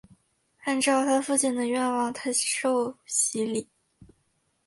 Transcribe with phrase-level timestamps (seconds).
[0.63, 3.67] 按照她父亲的愿望她受洗礼。